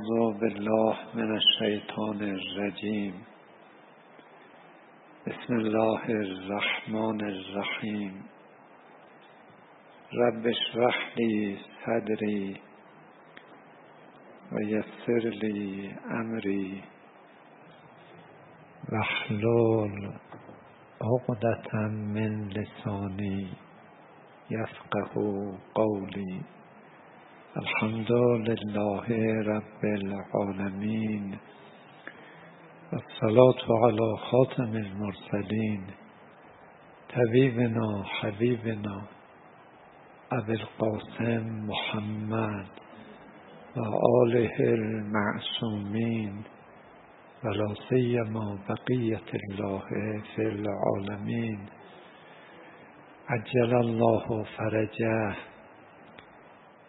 [0.00, 3.14] أعوذ بالله من الشيطان الرجيم
[5.26, 8.12] بسم الله الرحمن الرحيم
[10.22, 12.60] رب اشرح لي صدري
[14.52, 15.90] ويسر لي
[16.20, 16.82] أمري
[18.92, 20.12] واحلل
[21.02, 21.72] عقدة
[22.14, 23.48] من لساني
[24.50, 25.12] يفقه
[25.74, 26.40] قولي
[27.56, 28.12] الحمد
[28.48, 29.06] لله
[29.46, 31.38] رب العالمين
[32.92, 35.86] والصلاة على خاتم المرسلين
[37.16, 39.02] طبيبنا حبيبنا
[40.32, 42.66] أبي القاسم محمد
[43.76, 46.42] وآله المعصومين
[47.44, 49.82] ولا سيما بقية الله
[50.36, 51.66] في العالمين
[53.28, 55.34] عجل الله فرجه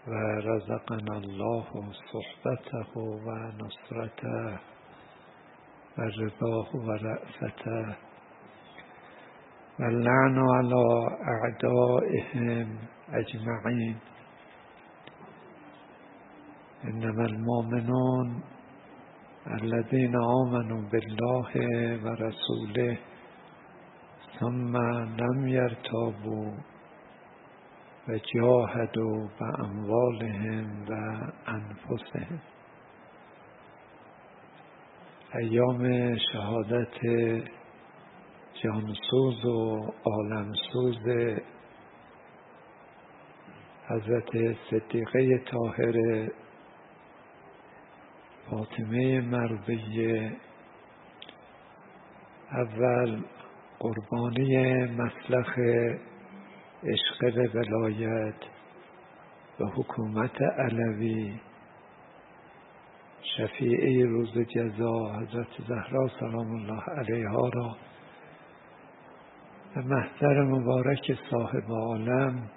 [0.07, 1.65] و رزقنا الله
[2.11, 4.59] صحبته و نصرته
[5.97, 7.97] و رضاه و رأفته
[9.79, 10.85] و اللعن على
[11.33, 12.67] اعدائهم
[13.13, 13.95] اجمعین.
[16.83, 18.43] انما المؤمنون
[19.47, 21.51] الذين آمنوا بالله
[22.03, 22.97] و رسوله
[24.39, 24.77] ثم
[25.21, 26.51] لم يرتابوا
[28.07, 30.93] و جاهدوا به اموالهم و
[31.47, 32.41] انفسهم.
[35.35, 36.95] ایام شهادت
[38.63, 40.97] جانسوز و عالمسوز
[43.87, 46.27] حضرت صدیقه طاهر
[48.49, 50.37] فاطمه مرضیه
[52.51, 53.23] اول
[53.79, 55.55] قربانی مسلخ
[56.83, 58.35] عشق به ولایت
[59.59, 61.39] و حکومت علوی.
[63.37, 67.75] شفیعه روز جزا حضرت زهرا سلام الله علیها را.
[69.75, 72.49] و محضر مبارک صاحب عالم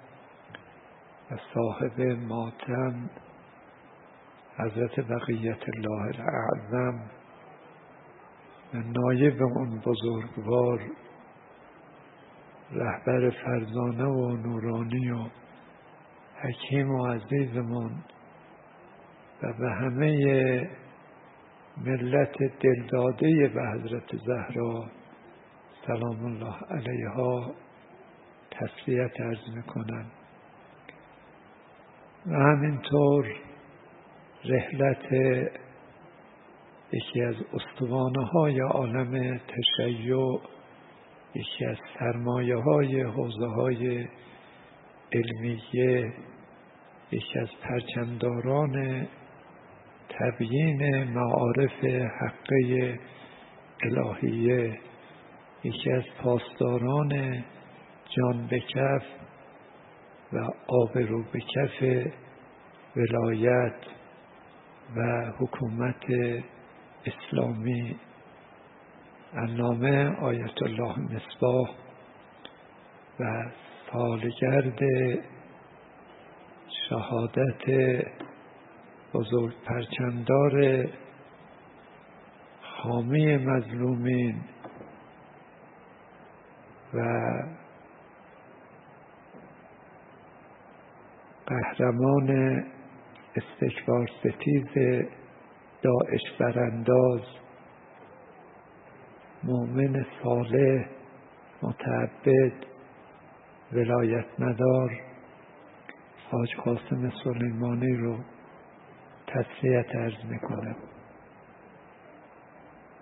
[1.31, 3.09] و صاحب ماتم
[4.57, 6.99] حضرت بقیت الله الاعظم
[8.73, 10.81] و نایب اون بزرگوار
[12.71, 15.25] رهبر فرزانه و نورانی و
[16.41, 17.91] حکیم و عزیزمون
[19.43, 20.69] و به همه
[21.77, 24.85] ملت دلداده به حضرت زهرا
[25.87, 27.51] سلام الله علیها
[28.51, 30.05] تسلیت ارز می‌کنم.
[32.25, 33.25] و همینطور
[34.45, 35.13] رحلت
[36.91, 40.39] یکی از استوانه های عالم تشیع
[41.35, 44.07] یکی از سرمایه های حوزه های
[45.13, 46.13] علمیه
[47.11, 49.07] یکی از پرچمداران
[50.09, 51.83] تبیین معارف
[52.21, 52.99] حقه
[53.83, 54.79] الهیه
[55.63, 57.43] یکی از پاسداران
[58.09, 59.03] جان به کف
[60.33, 62.07] و آب رو به کف
[62.95, 63.75] ولایت
[64.95, 66.05] و حکومت
[67.05, 67.95] اسلامی
[69.35, 71.69] علامه آیت الله مصباح
[73.19, 73.23] و
[73.91, 74.79] سالگرد
[76.89, 77.65] شهادت
[79.13, 80.85] بزرگ پرچمدار
[82.61, 84.41] حامی مظلومین
[86.93, 86.99] و
[91.47, 92.63] قهرمان
[93.35, 95.03] استکبار ستیز
[95.81, 97.44] داعش برانداز
[99.45, 100.85] مؤمن صالح
[101.61, 102.53] متعبد
[103.73, 104.91] ولایت مدار.
[106.31, 108.17] حاج قاسم سلیمانی رو
[109.27, 110.75] تسلیت ارز می‌کنم.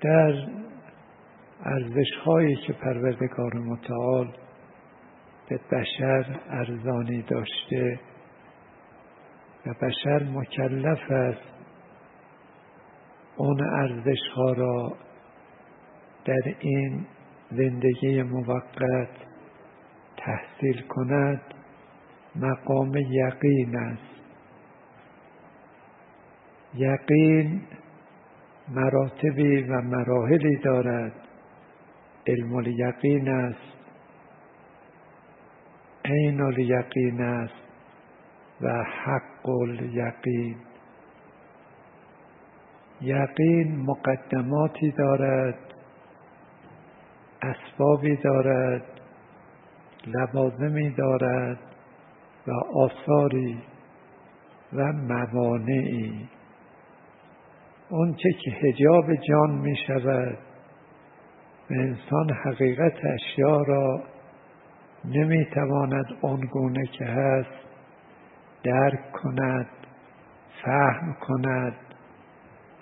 [0.01, 0.47] در
[1.65, 4.33] ارزش هایی که پروردگار متعال
[5.49, 7.99] به بشر ارزانی داشته
[9.65, 11.53] و بشر مکلف است
[13.37, 14.93] اون ارزش ها را
[16.25, 17.05] در این
[17.51, 19.09] زندگی موقت
[20.17, 21.41] تحصیل کند
[22.35, 24.13] مقام یقین است.
[26.75, 27.61] یقین
[28.67, 31.13] مراتبی و مراحلی دارد.
[32.27, 33.73] علم الیقین است.
[36.05, 37.63] عین الیقین است
[38.61, 40.55] و حق الیقین.
[43.01, 45.72] یقین مقدماتی دارد.
[47.43, 48.83] اسبابی دارد
[50.07, 51.59] لوازمی دارد
[52.47, 53.57] و آثاری
[54.73, 56.29] و موانعی.
[57.89, 60.37] اون چه که هجاب جان می شود
[61.69, 64.03] و انسان حقیقت اشیا را
[65.05, 67.63] نمی تواند آنگونه که هست
[68.63, 69.67] درک کند
[70.63, 71.75] فهم کند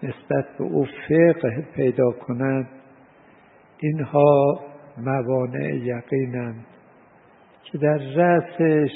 [0.04, 2.81] نسبت به او فقه پیدا کند.
[3.84, 4.60] اینها
[4.98, 6.66] موانع یقینند
[7.64, 8.92] که در رأسش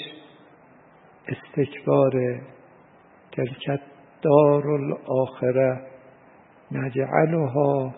[1.27, 2.41] استکبار
[3.31, 3.79] تلکت
[4.21, 5.81] دار الاخره
[6.71, 7.95] نجعلها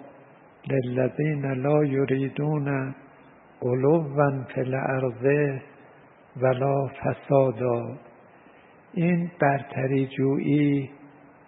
[0.70, 2.96] للذین لا یریدون
[3.62, 5.60] علوا فی الارض
[6.42, 7.98] ولا فسادا.
[8.94, 10.90] این برتری جویی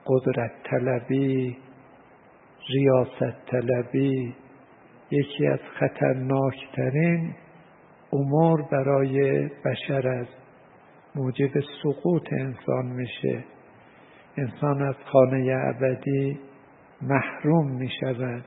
[0.06, 1.57] قدرت طلبی
[2.69, 4.36] ریاست طلبی
[5.11, 7.35] یکی از خطرناکترین
[8.13, 10.38] امور برای بشر است
[11.15, 11.51] موجب
[11.83, 13.44] سقوط انسان میشه.
[14.38, 16.39] انسان از خانه ابدی
[17.01, 18.44] محروم می شود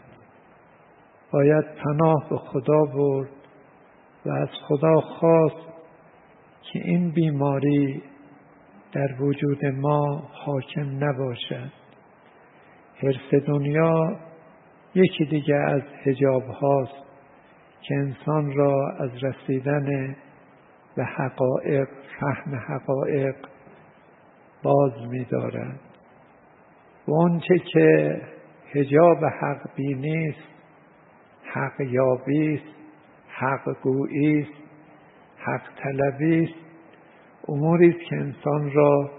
[1.33, 3.31] باید پناه به خدا برد
[4.27, 5.69] و از خدا خواست
[6.63, 8.03] که این بیماری
[8.93, 11.73] در وجود ما حاکم نباشد.
[12.97, 14.19] حرس دنیا
[14.95, 17.03] یکی دیگه از هجاب هاست
[17.83, 20.17] که انسان را از رسیدن
[20.97, 21.89] به حقایق
[22.21, 23.35] فهم حقایق
[24.63, 25.81] باز می‌دارد.
[27.09, 28.21] و آنچه که
[28.75, 30.49] هجاب حق بینی است
[31.45, 32.75] حق یابی است
[33.29, 34.63] حق گویی است
[35.37, 36.55] حق طلبی است
[37.49, 39.11] اموری که انسان را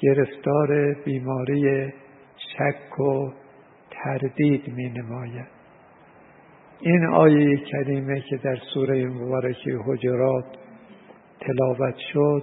[0.00, 1.92] گرفتار بیماری
[2.36, 3.32] شک و
[4.06, 5.46] تردید می نماید
[6.80, 10.44] این آیه کریمه که در سوره مبارکه حجرات
[11.40, 12.42] تلاوت شد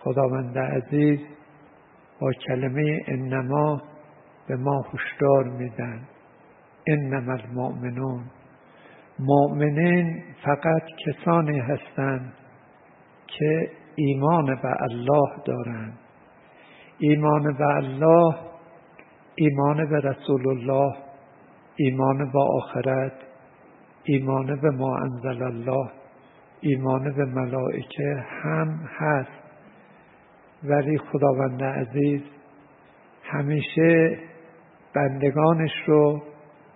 [0.00, 1.18] خداوند عزیز
[2.20, 3.82] با کلمه انما
[4.48, 6.00] به ما هشدار میدن
[6.88, 8.24] انما المؤمنون.
[9.18, 12.32] مؤمنین فقط کسانی هستند
[13.26, 15.98] که ایمان به الله دارند.
[16.98, 18.34] ایمان به الله
[19.36, 20.96] ایمان به رسول الله
[21.76, 23.12] ایمان به آخرت
[24.04, 25.90] ایمان به ما انزل الله
[26.60, 29.44] ایمان به ملائکه هم هست.
[30.64, 32.22] ولی خداوند عزیز
[33.24, 34.18] همیشه
[34.94, 36.22] بندگانش رو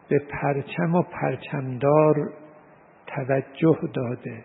[0.09, 2.15] به پرچم و پرچمدار
[3.07, 4.45] توجه داده.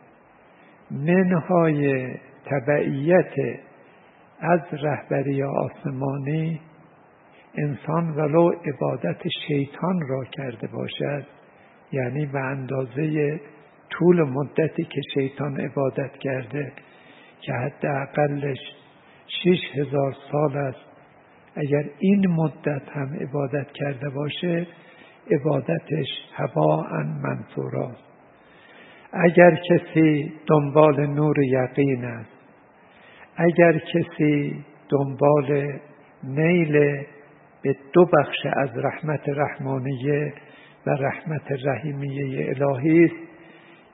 [0.92, 2.14] منهای
[2.46, 3.34] تبعیت
[4.40, 6.62] از رهبری آسمانی
[7.58, 11.26] انسان ولو عبادت شیطان را کرده باشد
[11.92, 13.40] یعنی به اندازه
[13.90, 16.74] طول مدتی که شیطان عبادت کرده
[17.42, 18.60] که حداقلش
[19.28, 20.86] شش هزار سال است
[21.56, 24.68] اگر این مدت هم عبادت کرده باشه
[25.32, 26.86] عبادتش هوا
[27.24, 28.04] منصوراست
[29.14, 32.30] اگر کسی دنبال نور یقین است
[33.36, 35.80] اگر کسی دنبال
[36.24, 37.06] نیل
[37.64, 40.34] به دو بخش از رحمت رحمانیه
[40.88, 43.16] و رحمت رحیمیه الهی است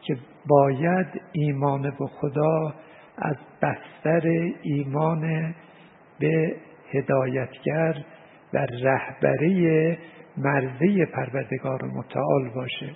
[0.02, 0.18] که
[0.48, 2.74] باید ایمان به خدا
[3.18, 4.28] از بستر
[4.62, 5.56] ایمان
[6.20, 6.56] به
[6.92, 7.96] هدایتگر
[8.54, 9.98] و رهبری
[10.38, 12.90] مرزی پروردگار متعال باشه.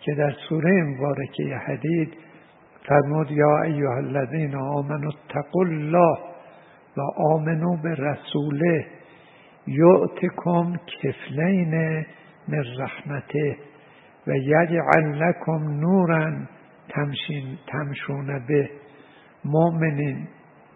[0.00, 2.14] که در سوره مبارکه حدید
[2.88, 6.18] فرمود یا ایها الذین آمنوا اتقوا الله
[6.96, 8.86] و آمنو به رسوله
[9.66, 12.04] یعتکم کفلین
[12.48, 13.56] من رحمته
[14.26, 16.30] و یجعل لکم نورا
[16.88, 18.70] تمشین تمشون به
[19.44, 20.28] مؤمنین.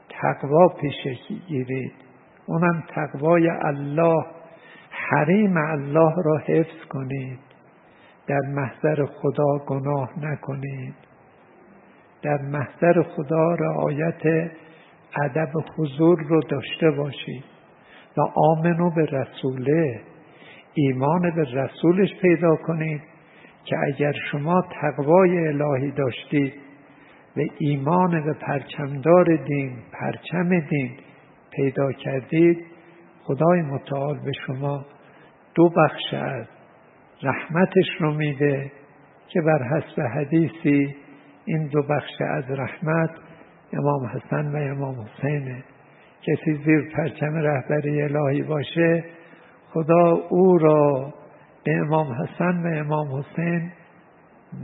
[0.09, 1.93] تقوا پیش گیرید.
[2.47, 4.25] اونم تقوای الله.
[4.91, 7.39] حریم الله را حفظ کنید.
[8.27, 10.95] در محضر خدا گناه نکنید.
[12.23, 14.51] در محضر خدا رعایت
[15.23, 17.56] ادب حضور رو داشته باشید.
[18.17, 20.01] و آمنو به رسوله.
[20.75, 23.03] ایمان به رسولش پیدا کنید
[23.65, 26.53] که اگر شما تقوای الهی داشتید
[27.37, 30.91] و ایمان به پرچمدار دین پرچم دین
[31.53, 32.65] پیدا کردید
[33.23, 34.85] خدای متعال به شما
[35.55, 36.47] دو بخش از
[37.23, 38.73] رحمتش رو میده
[39.29, 40.97] که بر حسب حدیثی
[41.45, 43.11] این دو بخش از رحمت
[43.73, 45.65] امام حسن و امام حسینه
[46.27, 49.05] کسی زیر پرچم رهبری الهی باشه
[49.73, 51.15] خدا او را
[51.65, 53.73] به امام حسن و امام حسین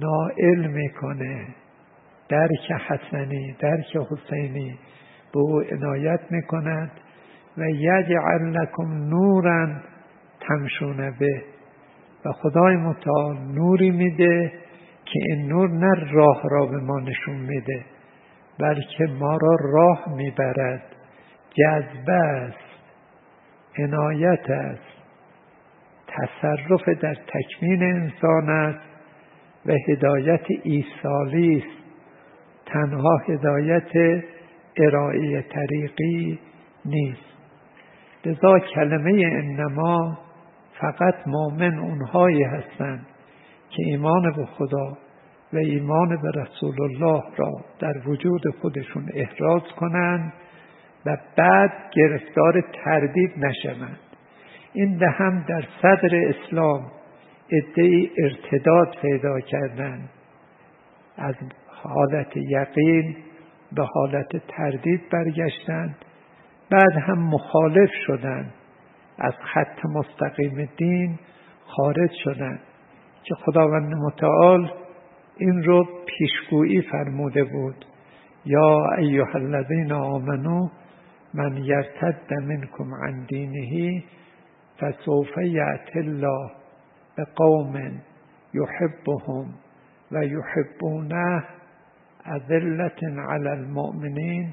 [0.00, 1.46] نائل می‌کنه.
[2.28, 4.78] درک حسنی درک حسینی
[5.32, 6.90] به او عنایت می‌کند
[7.58, 9.68] و یجعل لکم نورا
[10.40, 11.42] تمشون به.
[12.24, 14.52] و خدای متعال نوری میده
[15.04, 17.84] که این نور نه راه را به ما نشون میده
[18.58, 20.82] بلکه ما را راه می‌برد.
[21.54, 22.72] جذبه است
[23.78, 24.92] عنایت است
[26.08, 28.92] تصرف در تکمین انسان است
[29.66, 31.82] و هدایت ایسالی است.
[32.66, 34.22] تنها هدایت
[34.76, 36.38] ارائه طریقی
[36.84, 37.32] نیست.
[38.24, 40.18] لذا کلمه انما
[40.80, 43.06] فقط مؤمن اونهایی هستند
[43.70, 44.92] که ایمان به خدا
[45.52, 50.32] و ایمان به رسول الله را در وجود خودشون احراز کنند
[51.06, 53.98] و بعد گرفتار تردید نشوند.
[54.72, 56.90] این به هم در صدر اسلام
[57.52, 60.08] ادعی ارتداد پیدا کردند.
[61.16, 61.34] از
[61.66, 63.16] حالت یقین
[63.72, 65.96] به حالت تردید برگشتند.
[66.70, 68.54] بعد هم مخالف شدند.
[69.18, 71.18] از خط مستقیم دین
[71.66, 72.60] خارج شدند.
[73.24, 74.72] که خداوند متعال
[75.36, 77.84] این رو پیشگویی فرموده بود.
[78.44, 80.68] یا ایها الذین آمنو
[81.34, 84.02] من یرتد منکم عن دینه
[84.80, 86.50] فسوف یأتی الله
[87.18, 88.00] بقوم
[88.54, 89.54] یحبهم
[90.12, 91.44] و یحبونه
[92.26, 94.52] اذلة علی المؤمنین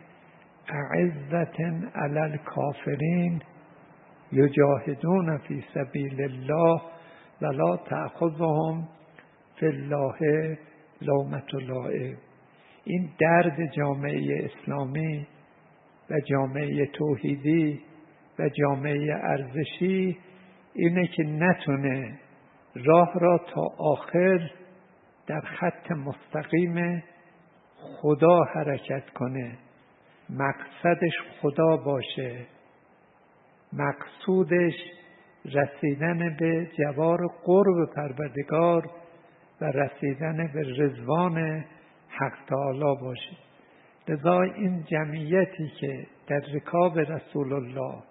[0.69, 3.41] اعزة علی الكافرین
[4.31, 6.81] یجاهدون فی سبیل الله
[7.41, 8.87] ولا تأخذهم
[9.59, 10.57] فی الله
[11.01, 12.17] لومت لائم
[12.83, 15.27] این درد جامعه اسلامی
[16.11, 17.81] و جامعه توحیدی
[18.39, 20.17] و جامعه ارزشی
[20.73, 22.19] اینه که نتونه
[22.75, 24.51] راه را تا آخر
[25.27, 27.03] در خط مستقیم
[27.81, 29.57] خدا حرکت کنه.
[30.29, 32.45] مقصدش خدا باشه.
[33.73, 34.73] مقصودش
[35.45, 38.89] رسیدن به جوار قرب پروردگار
[39.61, 41.65] و رسیدن به رزوان
[42.09, 43.48] حق تعالی باشه.
[44.09, 48.03] لذا این جمعیتی که در رکاب رسول الله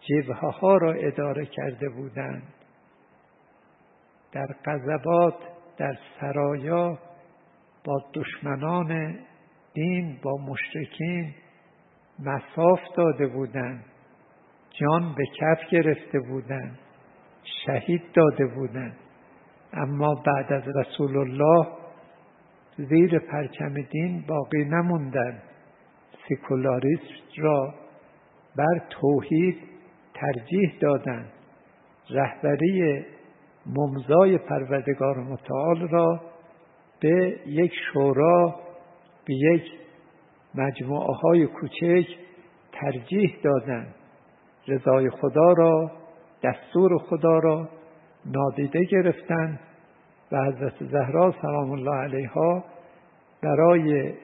[0.00, 2.54] جبهه ها را اداره کرده بودند
[4.32, 5.34] در قذبات
[5.76, 6.98] در سرایا
[7.84, 9.18] با دشمنان
[9.74, 11.34] دین با مشرکین
[12.18, 13.84] مساف داده بودند
[14.70, 16.78] جان به کف گرفته بودند
[17.66, 18.96] شهید داده بودند.
[19.72, 21.66] اما بعد از رسول الله
[22.76, 25.42] زیر پرچم دین باقی نموندند
[26.28, 27.02] سیکولاریسم
[27.38, 27.74] را
[28.56, 29.56] بر توحید
[30.14, 31.32] ترجیح دادند
[32.10, 33.04] رهبری
[33.66, 36.20] ممزای پروردگار متعال را
[37.00, 38.54] به یک شورا
[39.24, 39.62] به یک
[40.54, 42.06] مجموعه های کوچک
[42.72, 43.94] ترجیح دادند
[44.68, 45.90] رضای خدا را
[46.42, 47.68] دستور خدا را
[48.26, 49.60] نادیده گرفتند
[50.32, 52.64] و حضرت زهرا سلام الله علیها
[53.42, 54.14] برای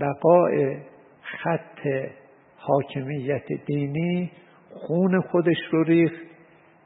[0.00, 0.76] بقای
[1.22, 2.08] خط
[2.56, 4.32] حاکمیت دینی
[4.74, 6.22] خون خودش رو ریخت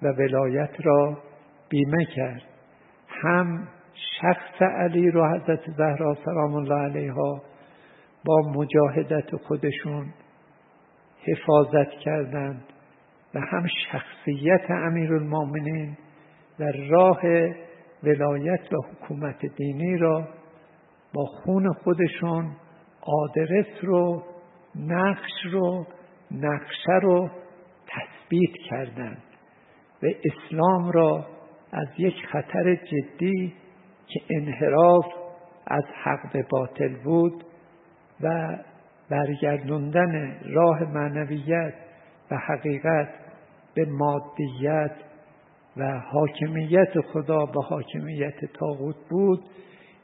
[0.02, 1.18] و ولایت را
[1.68, 2.42] بیمه کرد.
[3.08, 3.68] هم
[4.20, 7.42] شخص علی رو حضرت زهرا سلام الله علیها
[8.24, 10.06] با مجاهدت خودشون
[11.26, 12.64] حفاظت کردند
[13.34, 15.96] و هم شخصیت المومنین
[16.60, 17.20] و راه
[18.04, 20.28] ولایت و حکومت دینی را
[21.14, 22.56] با خون خودشون
[23.00, 24.22] آدرس رو
[24.76, 25.86] نقش رو
[26.30, 27.30] نقشه رو
[27.86, 29.22] تثبیت کردند
[30.02, 31.26] و اسلام را
[31.72, 33.54] از یک خطر جدی
[34.06, 35.06] که انحراف
[35.66, 37.44] از حق به باطل بود
[38.20, 38.58] و
[39.10, 41.74] برگردوندن راه معنویت
[42.30, 43.08] و حقیقت
[43.74, 44.92] به مادیت
[45.76, 49.40] و حاکمیت خدا به حاکمیت تاغوت بود.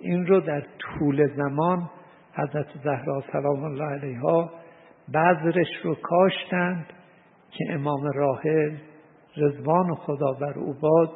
[0.01, 1.91] این رو در طول زمان
[2.35, 4.51] حضرت زهرا سلام الله علیها
[5.15, 6.87] بذرش رو کاشتند
[7.51, 8.77] که امام راحل
[9.37, 11.11] رضوان خدا بر او باد.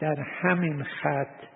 [0.00, 1.46] در همین خط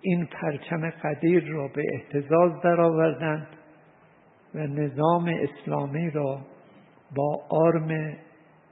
[0.00, 3.46] این پرچم قدیر را به احتزاز درآوردند
[4.54, 6.40] و نظام اسلامی را
[7.16, 8.16] با آرم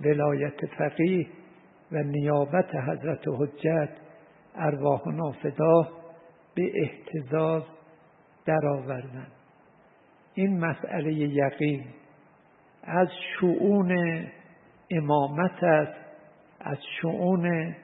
[0.00, 1.26] ولایت فقیه
[1.92, 3.90] و نیابت حضرت حجت
[4.54, 5.88] ارواح نافدا
[6.54, 7.62] به احتزاز
[8.46, 9.32] درآوردند
[10.34, 11.84] این مسئله یقین
[12.82, 13.08] از
[13.40, 13.96] شعون
[14.90, 16.00] امامت است
[16.60, 17.74] از شعون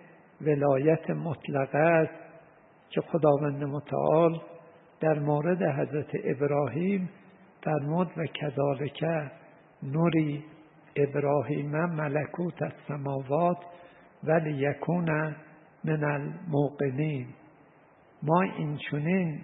[0.41, 2.23] ولایت مطلقه است
[2.91, 4.41] که خداوند متعال
[5.01, 7.11] در مورد حضرت ابراهیم
[7.65, 9.05] فرمود و کذالک
[9.83, 10.45] نوری
[10.97, 13.59] ابراهیم ملکوت السماوات
[14.25, 15.35] ولی یکون
[15.85, 17.27] من الموقنین.
[18.23, 19.41] ما این چونین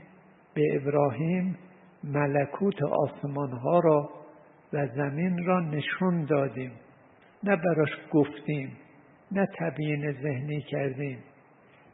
[0.54, 1.58] به ابراهیم
[2.04, 4.10] ملکوت آسمان ها را
[4.72, 6.72] و زمین را نشون دادیم.
[7.44, 8.76] نه براش گفتیم
[9.32, 11.18] نه تبیین ذهنی کردیم.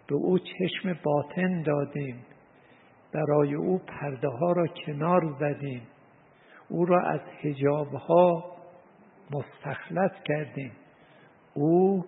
[0.08, 2.16] به او چشم باطن دادیم.
[3.12, 5.82] برای او پرده ها را کنار زدیم.
[6.68, 8.44] او را از حجاب ها
[9.30, 10.72] مستخلص کردیم.
[11.54, 12.04] او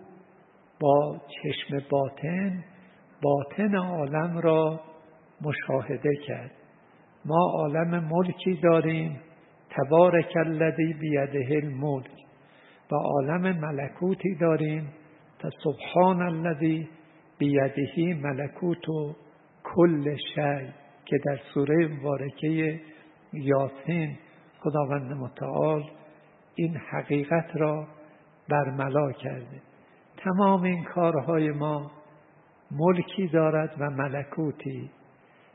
[0.80, 2.64] با چشم باطن
[3.22, 4.80] باطن عالم را
[5.40, 6.50] مشاهده کرد.
[7.24, 9.20] ما عالم ملکی داریم
[9.70, 12.10] تبارک الذی بیده الملک.
[12.92, 14.92] و عالم ملکوتی داریم
[15.38, 16.88] فسبحان الذی
[17.38, 19.16] بیدهی ملکوت و
[19.64, 20.72] کل شی
[21.04, 22.80] که در سوره مبارکه
[23.32, 24.18] یاسین
[24.60, 25.90] خداوند متعال
[26.54, 27.86] این حقیقت را
[28.48, 29.62] برملا کرده.
[30.24, 31.90] تمام این کارهای ما
[32.70, 34.90] ملکی دارد و ملکوتی.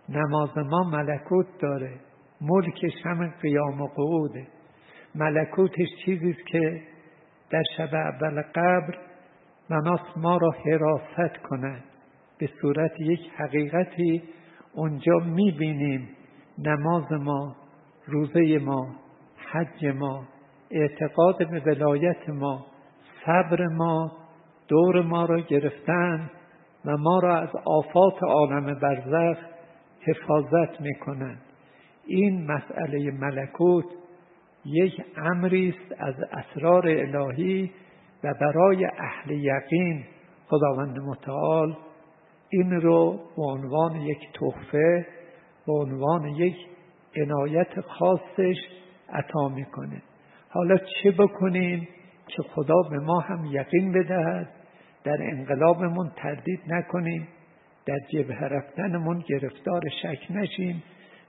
[0.10, 2.00] نماز ما ملکوت داره.
[2.41, 4.48] ملکش هم قیام و قعوده
[5.15, 6.82] ملکوتش چیزیست که
[7.50, 8.98] در شب اول قبر
[9.70, 11.84] مناس ما را حراست کند.
[12.38, 14.24] به صورت یک حقیقتی
[14.74, 16.10] اونجا می‌بینیم
[16.58, 17.56] نماز ما
[18.08, 18.96] روزه ما
[19.51, 20.24] حج ما
[20.72, 22.65] اعتقاد به ولایت ما
[23.25, 24.12] صبر ما
[24.72, 26.30] دور ما را گرفتن
[26.86, 29.38] و ما را از آفات عالم برزخ
[30.01, 31.42] حفاظت می‌کنند.
[32.08, 33.86] این مسئله ملکوت
[34.66, 37.72] یک امری است از اسرار الهی
[38.24, 40.04] و برای اهل یقین
[40.48, 41.78] خداوند متعال.
[42.50, 45.08] این رو به عنوان یک تحفه
[45.68, 46.56] به عنوان یک
[47.16, 48.58] عنایت خاصش
[49.10, 50.01] عطا می‌کنه.
[50.50, 51.88] حالا چه بکنیم؟
[52.28, 54.61] که خدا به ما هم یقین بدهد؟
[55.03, 57.27] در انقلابمون تردید نکنیم
[57.86, 60.83] در جبه رفتنمون گرفتار شک نشیم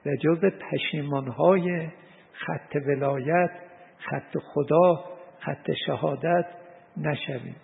[0.07, 1.89] و جز پشیمانهای
[2.33, 3.51] خط ولایت
[3.99, 5.05] خط خدا
[5.39, 6.47] خط شهادت
[6.97, 7.57] نشویم.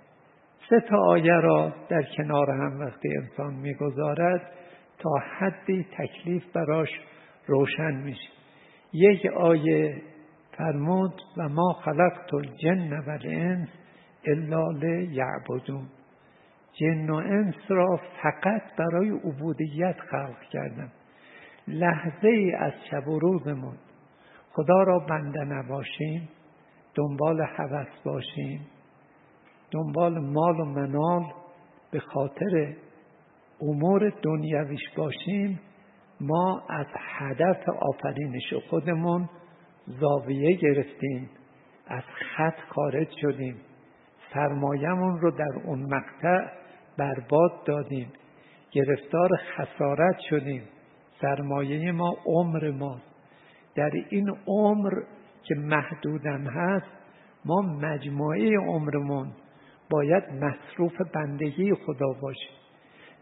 [0.71, 4.53] سه تا آیه را در کنار هم وقتی انسان می‌گذارد
[4.99, 6.88] تا حدی تکلیف براش
[7.47, 8.29] روشن میشه.
[8.92, 10.03] یک آیه
[10.57, 13.68] فرمود و ما خلقت الجن و الانس
[14.25, 15.87] الا لیعبدون.
[16.81, 20.93] جن و انس را فقط برای عبودیت خلق کردم
[21.69, 23.77] لحظه ای از شب و روزمون.
[24.53, 26.29] خدا را بنده نباشیم.
[26.95, 28.67] دنبال هوس باشیم.
[29.71, 31.25] دنبال مال و منال.
[31.91, 32.75] به خاطر
[33.61, 35.61] امور دنیویش باشیم.
[36.21, 39.29] ما از هدف آفرینش خودمون
[39.87, 41.31] زاویه گرفتیم.
[41.87, 43.57] از خط خارج شدیم.
[44.35, 46.67] سرمایهمون رو در اون مقطع
[46.99, 48.13] برباد دادیم.
[48.73, 50.63] گرفتار خسارت شدیم.
[51.21, 53.01] سرمایه ما عمر ما.
[53.75, 54.91] در این عمر
[55.43, 56.87] که محدودم هست
[57.45, 59.33] ما مجموعه عمرمون.
[59.91, 62.51] باید مصروف بندگی خدا باشه.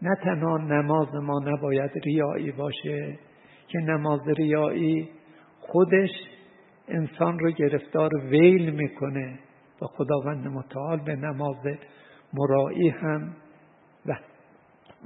[0.01, 3.19] نه تنها نماز ما نباید ریایی باشه
[3.67, 5.09] که نماز ریایی
[5.59, 6.09] خودش
[6.87, 9.39] انسان رو گرفتار ویل می‌کنه.
[9.81, 11.55] و خداوند متعال به نماز
[12.33, 13.35] مرایی هم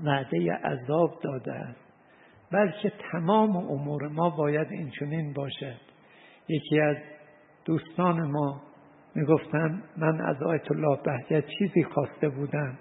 [0.03, 1.53] وعده عذاب داده.
[1.53, 1.79] است
[2.51, 5.81] بلکه تمام امور ما باید این چنین باشد
[6.47, 6.97] یکی از
[7.65, 8.61] دوستان ما
[9.15, 12.77] می‌گفتن من از آیت الله بهجت چیزی خواسته بودم.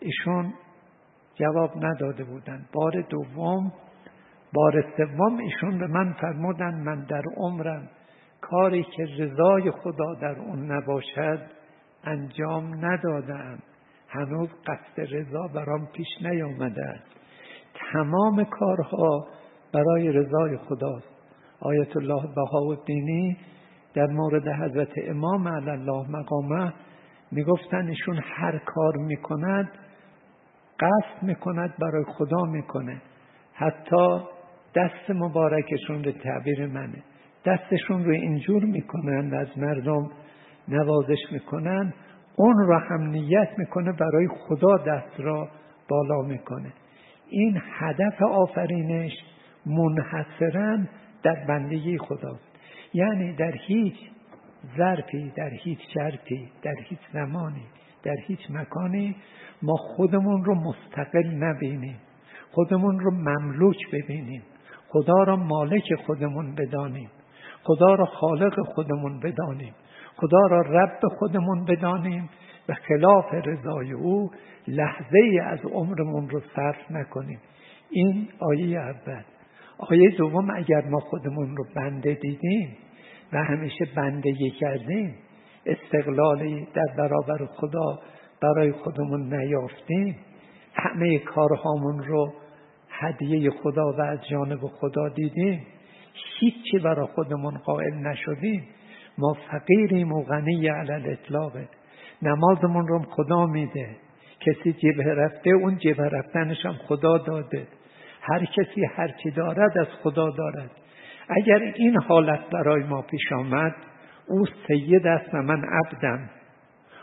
[0.00, 0.54] ایشون
[1.34, 2.66] جواب نداده بودن.
[2.72, 3.72] بار دوم
[4.52, 7.88] بار سوم ایشون به من فرمودن من در عمرم
[8.40, 11.40] کاری که رضای خدا در اون نباشد
[12.04, 13.58] انجام ندادم.
[14.08, 17.16] هنوز قصد رضا برام پیش نیامده است.
[17.92, 19.26] تمام کارها
[19.72, 21.08] برای رضای خداست.
[21.60, 23.36] آیت الله بهاءالدینی
[23.94, 26.72] در مورد حضرت امام علی الله مقامه
[27.30, 29.70] می‌گفتن ایشون هر کار می‌کند
[30.80, 33.02] قصد می‌کند برای خدا می‌کنه.
[33.52, 34.20] حتی
[34.74, 37.02] دست مبارکشون به تعبیر منه.
[37.44, 40.10] دستشون رو اینجور می‌کنن از مردم
[40.68, 41.94] نوازش می‌کنن
[42.36, 45.48] اون را هم نیت می‌کنه برای خدا دست را
[45.88, 46.72] بالا می‌کنه.
[47.28, 49.12] این هدف آفرینش
[49.66, 50.78] منحصرا
[51.22, 52.44] در بندگی خداست.
[52.94, 53.96] یعنی در هیچ
[54.76, 57.66] ظرفی در هیچ شرطی در هیچ زمانی
[58.02, 59.16] در هیچ مکانی
[59.62, 61.96] ما خودمون رو مستقل نبینیم.
[62.50, 64.42] خودمون رو مملوک ببینیم.
[64.88, 67.10] خدا را مالک خودمون بدانیم.
[67.62, 69.74] خدا را خالق خودمون بدانیم.
[70.16, 72.28] خدا را رب خودمون بدانیم
[72.68, 74.30] و خلاف رضای او
[74.68, 77.40] لحظه از عمرمون رو صرف نکنیم.
[77.90, 79.22] این آیه اول.
[79.78, 82.76] آیه دوم اگر ما خودمون رو بنده دیدیم
[83.32, 85.14] و همیشه بندگی کردیم
[85.66, 87.98] استقلالی در برابر خدا
[88.42, 90.16] برای خودمون نیافتیم.
[90.74, 92.32] همه کارهامون رو
[92.90, 95.66] هدیه خدا و از جانب خدا دیدیم.
[96.40, 98.68] هیچی برای خودمون قائل نشدیم.
[99.18, 101.68] ما فقیریم و غنی علل اطلاقه
[102.22, 103.96] نمازمون رو خدا میده.
[104.40, 107.66] کسی جبه رفته اون جبه رفتنش هم خدا داده.
[108.22, 110.70] هر کسی هر چی دارد از خدا دارد.
[111.28, 113.74] اگر این حالت برای ما پیش آمد
[114.28, 116.30] او سید است و من عبدم.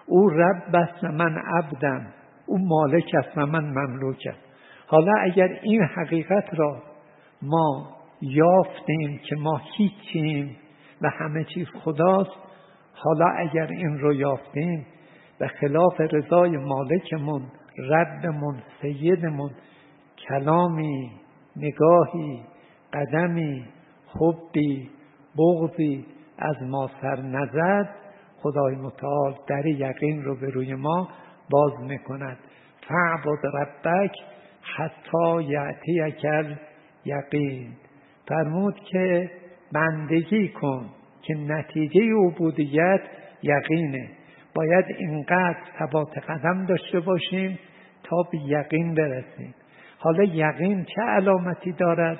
[0.06, 2.14] او رب است و من عبدم.
[2.46, 4.36] او مالک است و من مملوکم
[4.88, 6.84] حالا اگر این حقیقت را
[7.42, 10.58] ما یافتیم که ما هیچیم
[11.04, 12.32] و همه چیز خداست.
[12.94, 14.86] حالا اگر این رو یافتیم
[15.40, 17.42] به خلاف رضای مالکمون
[17.78, 19.52] ربمون سیدمون
[20.28, 21.12] کلامی
[21.56, 22.44] نگاهی
[22.94, 23.66] قدمی
[24.08, 24.90] حبی
[25.38, 26.06] بغضی
[26.38, 27.90] از ما سر نزد
[28.38, 31.10] خدای متعال در یقین رو به روی ما
[31.50, 32.38] باز می‌کند.
[32.88, 34.12] فعبد ربک
[34.62, 36.56] حتی یعتی اکل
[37.06, 37.68] یقین
[38.28, 39.32] فرمود که
[39.74, 40.90] بندگی کن
[41.22, 43.02] که نتیجه عبودیت
[43.44, 44.10] یقینه.
[44.56, 47.60] باید اینقدر ثبات قدم داشته باشیم
[48.04, 49.56] تا به یقین برسیم.
[49.98, 52.20] حالا یقین چه علامتی دارد؟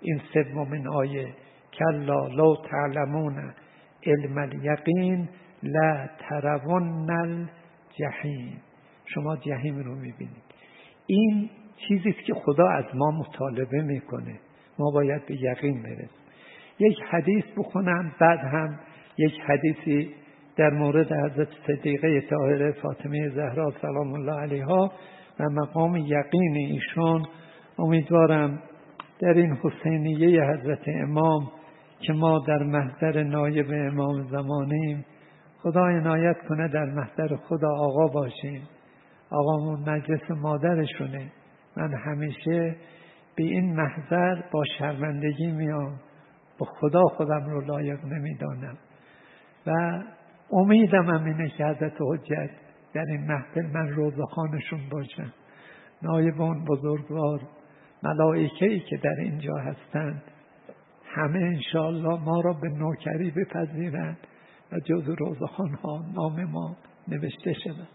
[0.00, 1.28] این سومین آیه
[1.72, 3.52] کلا لو تعلمون
[4.06, 5.28] علم الیقین
[5.62, 8.60] لا ترون الجحیم.
[9.04, 10.44] شما جهیم رو می‌بینید.
[11.06, 14.40] این چیزی که خدا از ما مطالبه می‌کنه.
[14.78, 16.19] ما باید به یقین برسیم.
[16.80, 18.80] یک حدیث بخونم بعد هم
[19.18, 20.14] یک حدیثی
[20.56, 24.92] در مورد حضرت صدیقه طاهره فاطمه زهرا سلام الله علیها
[25.40, 27.22] و مقام یقین ایشون
[27.78, 28.62] امیدوارم
[29.20, 31.50] در این حسینیه حضرت امام
[32.00, 35.04] که ما در محضر نایب امام زمانیم
[35.62, 38.62] خدا عنایت کنه در محضر خدا آقا باشیم.
[39.30, 41.32] آقامون مجلس مادرشونه.
[41.76, 42.76] من همیشه
[43.36, 46.00] به این محضر با شرمندگی میام.
[46.60, 48.76] با خدا خودم رو لایق نمی‌دانم.
[49.66, 50.02] و
[50.52, 52.50] امیدم هم اینه که حضرت حجت
[52.94, 55.32] در این محفل من روزخانشون باشم
[56.02, 57.40] نایب اون بزرگوار
[58.02, 60.22] ملائکه ای که در اینجا هستند
[61.14, 64.18] همه انشاءالله ما را به نوکری بپذیرند
[64.72, 66.76] و جز روزخان ها نام ما
[67.08, 67.88] نوشته شود.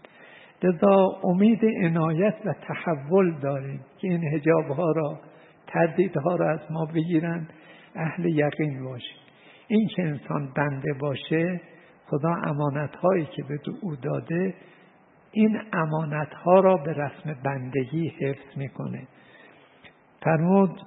[0.62, 5.20] لذا امید عنایت و تحول داریم که این هجاب ها را
[5.66, 7.50] تردیدها را از ما بگیرند
[7.96, 9.16] اهل یقین باشیم
[9.68, 11.60] این که انسان بنده باشه
[12.06, 14.54] خدا امانت هایی که به او داده
[15.32, 19.02] این امانت ها را به رسم بندگی حفظ می‌کنه.
[20.22, 20.80] فرمود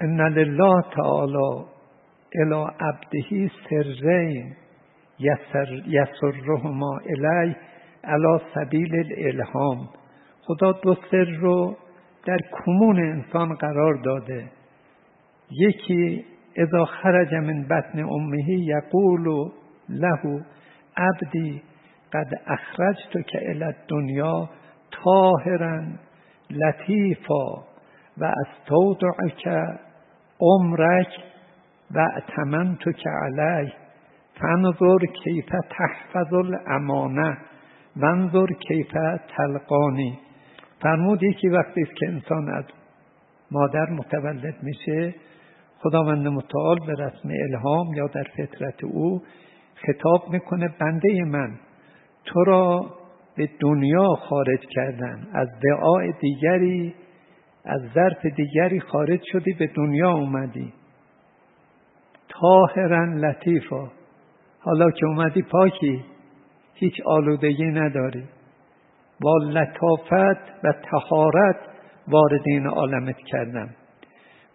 [0.00, 1.64] ان لله تعالی
[2.34, 4.56] الى عبده سرین
[5.86, 7.56] یسرهما الی
[8.04, 9.88] علی سبیل الالهام.
[10.42, 11.76] خدا دو سر رو
[12.26, 14.44] در کمون انسان قرار داده.
[15.50, 16.24] یکی
[16.56, 19.50] اذا خرج من بطن امه یقول
[19.88, 20.44] له
[20.96, 21.62] عبدی
[22.12, 24.48] قد اخرجت که الی الدنیا
[25.04, 25.82] طاهرا
[26.50, 27.46] لطیفا
[28.18, 29.48] و استودعک
[30.40, 31.08] عمرک
[31.94, 33.72] و اتمنت که علی
[34.40, 37.38] فانظر کیف تحفظ الامانه
[37.96, 38.92] وانظر کیف
[39.36, 40.25] تلقانی.
[40.86, 42.64] فرمود یکی وقتی است که انسان از
[43.50, 45.14] مادر متولد میشه
[45.78, 49.22] خداوند متعال به رسم الهام یا در فطرت او
[49.74, 51.50] خطاب می‌کنه بنده من
[52.24, 52.86] تو را
[53.36, 56.94] به دنیا خارج کردن از دعای دیگری
[57.64, 60.72] از ظرف دیگری خارج شدی به دنیا اومدی.
[62.28, 63.90] طاهرا لطیفا
[64.60, 66.04] حالا که اومدی پاکی
[66.74, 68.24] هیچ آلودگی نداری.
[69.20, 71.56] با لطافت و تهارت
[72.08, 73.68] وارد این عالمت کردم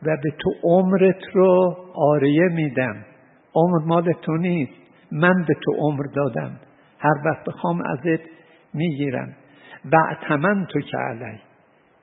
[0.04, 3.06] و به تو عمرت رو آریه میدم.
[3.56, 4.72] عمر مال تو نیست.
[5.12, 6.60] من به تو عمر دادم.
[7.00, 8.22] هر وقت بخوام ازت
[8.74, 9.36] می‌گیرم.
[9.92, 11.40] و اتمن تو که علی.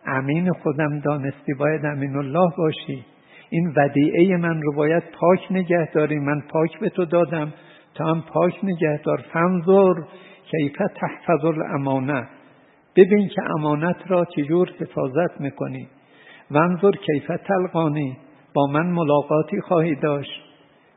[0.07, 3.05] امین خودم دانستی باید امین الله باشی.
[3.51, 6.19] این ودیعه من رو باید پاک نگه داری.
[6.19, 7.53] من پاک به تو دادم.
[7.95, 9.25] تا هم پاک نگه دار.
[9.33, 9.95] فنظر
[10.51, 12.29] کیف تحفظ الامانه.
[12.99, 15.89] ببین که امانت را چجور حفاظت می‌کنی.
[16.51, 18.17] ونظر کیف تلقانی
[18.55, 20.43] با من ملاقاتی خواهی داشت.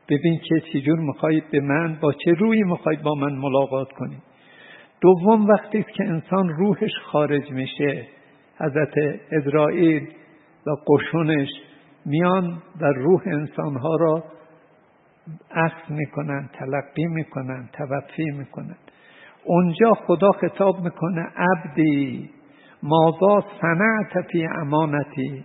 [0.08, 4.22] ببین که چجور می‌خواهید به من با چه روی می‌خواهید با من ملاقات کنید
[5.00, 8.06] دوم وقتی که انسان روحش خارج میشه
[8.60, 8.94] حضرت
[9.32, 10.08] ازرائیل
[10.66, 11.48] و قشونش
[12.06, 14.24] میان و روح انسانها را
[15.50, 18.76] اخذ می‌کنن تلقی می‌کنن توفی می‌کنن.
[19.44, 22.30] اونجا خدا خطاب می‌کنه عبدی
[22.82, 25.44] ماذا صنعت فی امانتی.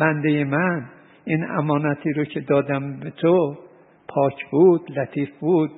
[0.00, 0.84] بنده من
[1.24, 3.54] این امانتی رو که دادم به تو
[4.08, 5.70] پاک بود لطیف بود.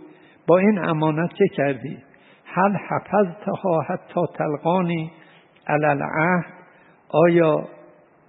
[0.47, 1.99] با این امانت چه کردی؟
[2.45, 5.13] هل حفظتها حتی تلقانی
[5.67, 6.53] علل عهد
[7.09, 7.69] آیا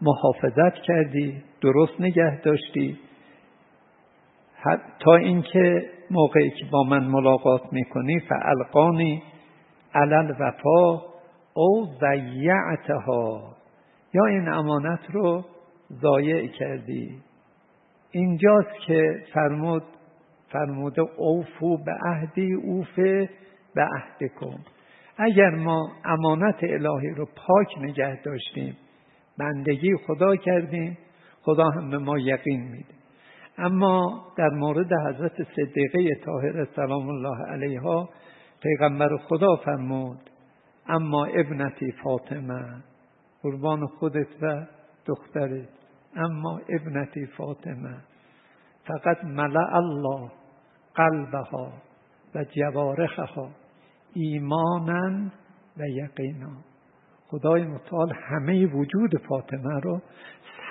[0.02, 3.00] محافظت کردی؟ درست نگه داشتی؟
[5.00, 9.24] تا اینکه موقعی که با من ملاقات می‌کنی فالقانی
[9.96, 11.02] علل وفا
[11.54, 13.56] او ضیعتها.
[14.14, 15.46] یا این امانت رو
[16.02, 17.22] ضایع کردی.
[18.12, 19.84] اینجاست که فرمود
[20.50, 23.30] فرموده اوفو به عهدی اوفه
[23.76, 24.60] به عهدکم.
[25.18, 28.78] اگر ما امانت الهی رو پاک نگه داشتیم
[29.38, 30.98] بندگی خدا کردیم
[31.42, 33.03] خدا هم به ما یقین میده.
[33.58, 38.10] اما در مورد حضرت صدیقه طاهره سلام الله علیها
[38.62, 40.30] پیغمبر خدا فرمود
[40.88, 42.84] اما ابنتی فاطمه
[43.44, 44.66] قربان خودت و
[45.06, 45.70] دخترت
[46.16, 47.98] اما ابنتی فاطمه.
[48.86, 50.32] فقط ملع الله
[50.96, 51.74] قلبها
[52.36, 53.50] و جوارخها
[54.14, 55.32] ایمانا
[55.78, 56.58] و یقینا.
[57.28, 60.02] خدای متعال همه وجود فاطمه رو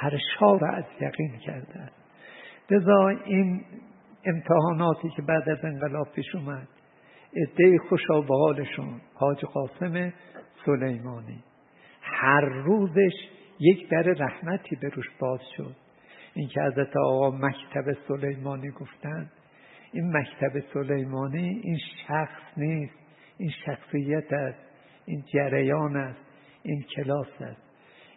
[0.00, 2.01] سرشار از یقین کرده است.
[2.72, 3.64] لذا این
[4.24, 6.68] امتحاناتی که بعد از انقلاب پیش اومد
[7.36, 9.00] عده خوشا به حالشون.
[9.14, 10.12] حاج قاسم
[10.66, 11.42] سلیمانی.
[12.02, 13.12] هر روزش
[13.60, 15.76] یک در رحمتی به روش باز شد.
[16.34, 19.30] این که حضرت آقا مکتب سلیمانی گفتن
[19.92, 22.98] این مکتب سلیمانی این شخص نیست.
[23.38, 24.58] این شخصیت است
[25.06, 26.20] این جریان است
[26.62, 27.62] این کلاس است.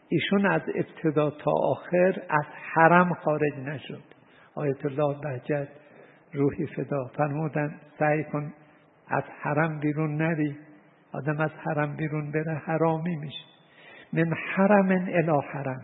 [0.10, 4.15] ایشون از ابتدا تا آخر از حرم خارج نشد.
[4.56, 5.68] آیت الله بهجت
[6.34, 8.54] روحی فدا فرمودن سعی کن
[9.08, 10.56] از حرم بیرون نری
[11.12, 13.46] آدم از حرم بیرون بره حرامی میشه.
[14.14, 15.82] من حرم الی حرم.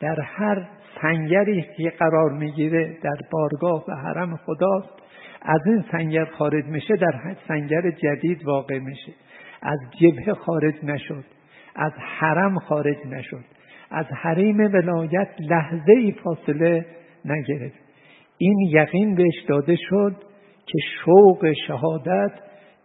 [0.00, 0.68] در هر
[1.02, 4.88] سنگری که قرار می‌گیره در بارگاه و حرم خداست.
[5.42, 9.12] از این سنگر خارج میشه در سنگر جدید واقع میشه.
[9.62, 11.24] از جبه خارج نشد
[11.76, 13.44] از حرم خارج نشد.
[13.90, 16.86] از حریم ولایت لحظه ای فاصله
[17.24, 17.87] نگرفت.
[18.38, 20.16] این یقین بهش داده شد
[20.66, 22.32] که شوق شهادت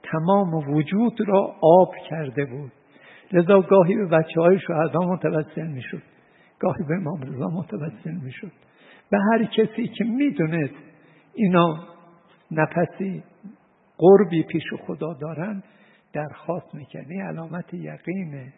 [0.04, 2.72] تمام وجود را آب کرده بود.
[3.32, 6.02] لذا گاهی به بچه های شهدا متوسل می‌شد.
[6.60, 8.52] گاهی به امام رضا متوسل می‌شد.
[9.10, 10.74] به هر کسی که می‌دونست
[11.34, 11.88] اینا
[12.52, 13.24] نفسی
[13.98, 15.64] قربی پیش خدا دارن
[16.14, 17.12] درخواست می‌کرد.
[17.12, 18.54] این علامت یقینه.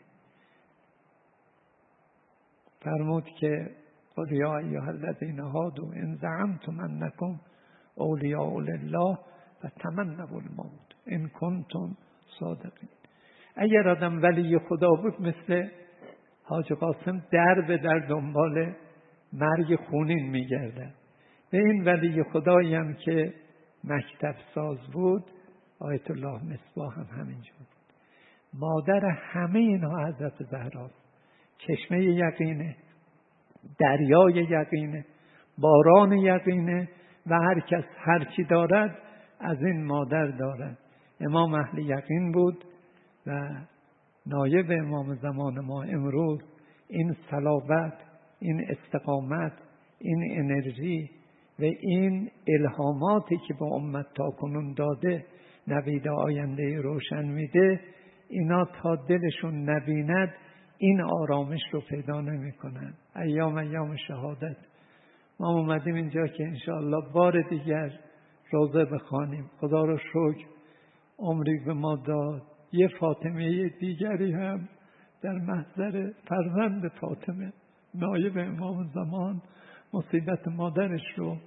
[2.81, 3.69] فرمود که
[4.15, 7.39] قل یا ایها الذین هادوا ان زعمتم انکم
[7.95, 9.17] اولیاء لله
[9.59, 11.97] فتمنوا الموت ان کنتم
[12.39, 12.89] صادقین
[13.55, 15.67] اگر آدم ولی خدا بود مثل
[16.43, 18.73] حاج قاسم در به در دنبال
[19.33, 20.93] مرگ خونین میگردن
[21.51, 23.33] به این ولی خدایی هم که
[23.83, 25.23] مکتب ساز بود
[25.79, 27.67] آیت الله مصباح هم همینجور بود.
[28.53, 31.05] مادر همه اینها حضرت زهراست
[31.57, 32.75] چشمه یقینه
[33.79, 35.05] دریای یقینه
[35.57, 36.89] باران یقینه
[37.27, 38.97] و هر کس هر چی دارد
[39.39, 40.77] از این مادر دارد.
[41.19, 42.65] امام اهل یقین بود
[43.27, 43.49] و
[44.25, 46.39] نایب امام زمان ما امروز
[46.89, 47.93] این صلابت
[48.39, 49.53] این استقامت
[49.99, 51.09] این انرژی
[51.59, 55.25] و این الهاماتی که به امت تا کنون داده
[55.67, 57.79] نوید آینده روشن میده
[58.29, 60.33] اینا تا دلشون نبیند
[60.77, 62.93] این آرامش رو پیدا نمی‌کنن.
[63.15, 64.57] ایام ایام شهادت.
[65.39, 67.99] ما اومدیم اینجا که انشاءالله بار دیگر
[68.51, 69.49] روزه بخوانیم.
[69.59, 70.45] خدا رو شکر
[71.19, 72.41] عمری به ما داد.
[72.71, 74.69] یه فاطمه دیگری هم
[75.21, 77.53] در محضر فرزند فاطمه
[77.95, 79.41] نایب امام زمان
[79.93, 81.37] مصیبت مادرش رو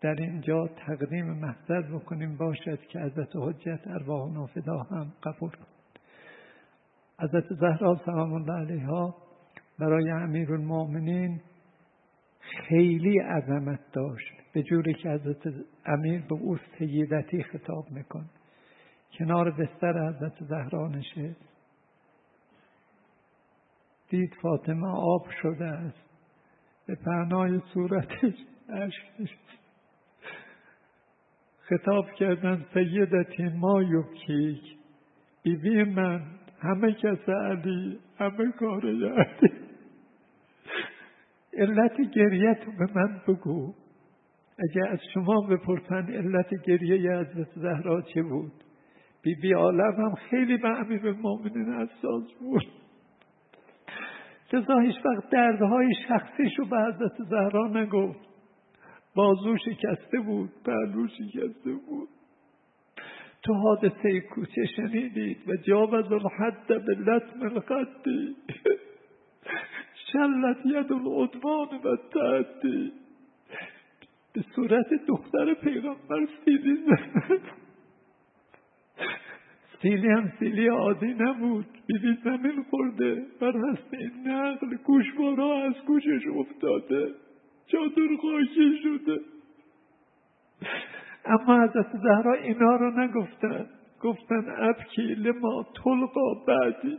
[0.00, 2.36] در اینجا تقدیم محضر بکنیم.
[2.36, 5.77] باشد که حضرت حجت ارواح نافدا هم قبول کن.
[7.20, 9.14] حضرت زهرا سلام الله علیها
[9.78, 11.40] برای امیر المؤمنین
[12.40, 14.32] خیلی عظمت داشت.
[14.52, 15.54] به جوری که حضرت
[15.86, 18.30] امیر به او سیدتی خطاب میکن.
[19.18, 21.48] کنار بستر حضرت زهرا نشست.
[24.08, 26.08] دید فاطمه آب شده است.
[26.86, 28.34] به پهنای صورتش
[28.68, 29.30] اشک
[31.60, 34.78] خطاب کردن سیدتی ما یبکیک.
[35.42, 39.12] بیبی من همه کس علی همه کار علی
[41.58, 43.74] علت گریه تو به من بگو.
[44.58, 48.52] اگه از شما بپرسن علت گریه حضرت زهرا چه بود؟
[49.22, 52.66] بی بی عالم هم خیلی به امیر المومنین اساس بود.
[54.52, 58.28] لذا هیچ وقت دردهای شخصیش رو به حضرت زهرا نگفت.
[59.14, 62.08] بازو شکسته بود پهلو شکسته بود.
[63.48, 68.36] تو حادثه کوچه شنیدید و جاوز الحد به لطم القدی
[70.12, 72.92] شلت ید العدوان و تعدی
[74.34, 76.78] به صورت دختر پیغمبر سیلی.
[79.82, 81.66] سیلی هم سیلی عادی نبود.
[81.86, 83.26] بیبی زمین خورده.
[83.40, 84.76] بر هست این نقل.
[84.76, 87.14] گوشوارا از گوشش افتاده.
[87.66, 89.20] چادر خاکی شده.
[91.28, 93.66] اما حضرت زهرا اینا رو نگفتن.
[94.00, 96.98] گفتن ابکی لما طلقا بعدی.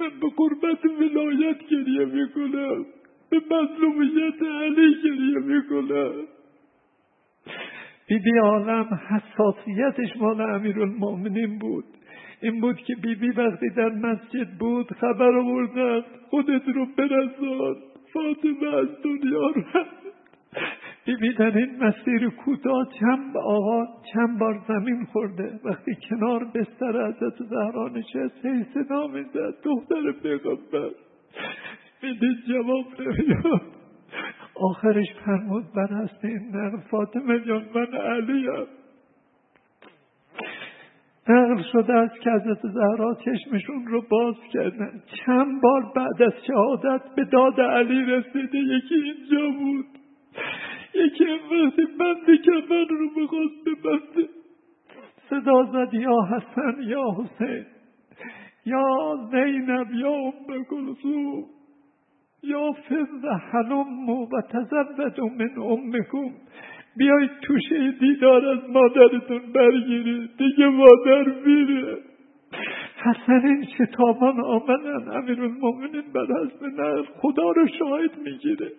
[0.00, 2.84] من به قربت ولایت گریه می‌کنم.
[3.30, 6.12] به مظلومیت علی گریه می‌کنم.
[8.08, 11.84] بیبی عالم حساسیتش مال امیر المؤمنین بود.
[12.42, 17.76] این بود که بیبی وقتی در مسجد بود خبر آوردن خودت رو برسان
[18.12, 20.02] فاطمه از دنیا رفت.
[21.04, 25.60] بیبی در این مسیر کوتاه چند آقا چند بار زمین خورده.
[25.64, 29.54] وقتی کنار بستر حضرت زهرا نشست هی صدا می‌زد.
[29.64, 30.90] دختر پیغمبر.
[32.02, 33.62] می‌دید جواب نمیاد
[34.54, 38.66] آخرش فرمود بر هست این نقل فاطمه جان من علیم.
[41.28, 45.02] نقل شده است که حضرت زهرا چشمشون رو باز کردن.
[45.26, 49.86] چند بار بعد از شهادت به داد علی رسیده یکی اینجا بود.
[50.94, 54.28] یکی وقتی بند کفن رو بخواست ببنده
[55.30, 57.66] صدا زد یا حسن یا حسین؟
[58.66, 61.44] یا زینب یا ام کلثوم؟
[62.42, 66.30] یا فض حلم و تزودوا من امکم؟
[66.96, 71.98] بیایید توشه دیدار از مادرتون برگیرید دیگه مادر میره.
[72.96, 78.72] حسن این شتابان آمدن امیر المومنین بر حسب نقل خدا رو شاهد می‌گیره.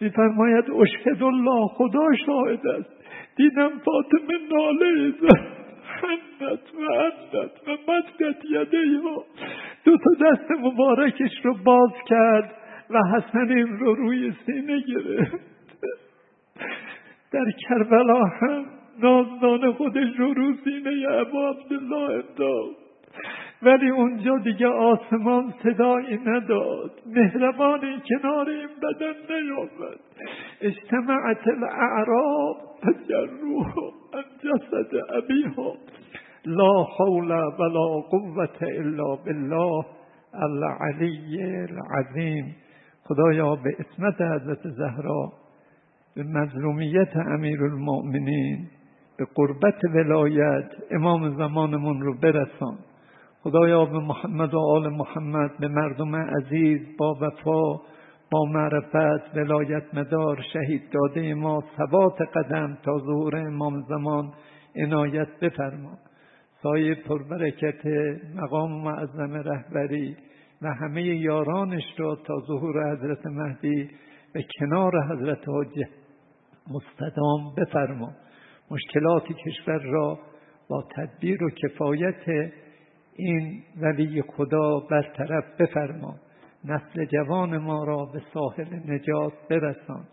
[0.00, 2.90] میفرماید اشهد الله خدا شاهد است.
[3.36, 5.58] دیدم فاطمه ناله زد.
[5.88, 9.24] حنت و عنت و مدت یده ها
[9.84, 12.54] دو تا دست مبارکش رو باز کرد
[12.90, 15.32] و حسن این رو روی سینه گرفت.
[17.32, 18.66] در کربلا هم
[19.02, 22.88] نازدان خودش رو رو سینه ابا عبدالله انداخت.
[23.62, 26.90] ولی اونجا دیگه آسمان صدایی نداد.
[27.06, 29.98] مهربانی کنار این بدن نیامد.
[30.60, 33.74] اجتمعت الاعراب فجروه
[34.14, 35.72] عن جسد ابیها.
[36.46, 39.84] لا حول ولا قوة الا بالله
[40.34, 42.56] العلی العظیم.
[43.04, 45.32] خدایا به اسمت حضرت زهرا
[46.16, 48.66] به مظلومیت امیر المؤمنین
[49.18, 52.78] به قربت ولایت امام زمانمون رو برسان.
[53.42, 57.82] خدایا به محمد و آل محمد به مردم عزیز با وفا
[58.30, 64.32] با معرفت ولایت مدار شهید داده ما ثبات قدم تا ظهور امام زمان
[64.76, 65.98] عنایت بفرما.
[66.62, 67.86] سایه پربرکت
[68.34, 70.16] مقام معظم رهبری
[70.62, 73.90] و همه یارانش را تا ظهور حضرت مهدی
[74.32, 75.88] به کنار حضرت حجه
[76.70, 78.12] مستدام بفرما.
[78.70, 80.18] مشکلات کشور را
[80.68, 82.50] با تدبیر و کفایت
[83.18, 86.14] این ولی خدا برطرف بفرما.
[86.64, 90.04] نسل جوان ما را به ساحل نجات برسان.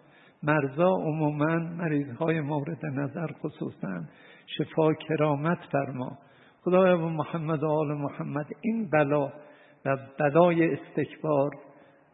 [0.43, 4.03] مرزا عموما مریضهای مورد نظر خصوصا.
[4.45, 6.17] شفا کرامت فرما.
[6.61, 9.33] خدایا و محمد و آل محمد این بلا
[9.85, 11.51] و بلای استکبار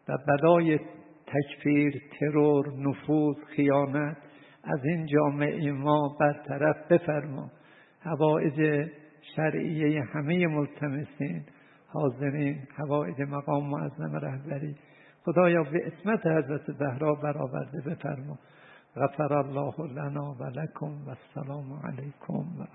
[0.08, 0.78] و بلای
[1.26, 4.16] تکفیر ترور نفوذ خیانت
[4.64, 7.50] از این جامعه ما برطرف بفرما.
[8.00, 8.88] حوائج
[9.36, 11.44] شرعیه همه ملتمسین
[11.86, 14.76] حاضرین حوائج مقام معظم رهبری.
[15.24, 18.38] خدایا به اسمت حضرت زهرا برآورده بفرما.
[18.96, 22.66] غفر الله لنا و لکم و السلام علیکم و